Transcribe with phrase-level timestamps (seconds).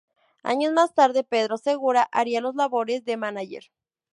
[0.41, 3.65] Años más tarde, Pedro Segura haría las labores de manager.